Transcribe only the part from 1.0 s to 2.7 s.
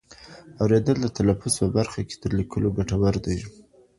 د تلفظ په برخه کې تر لیکلو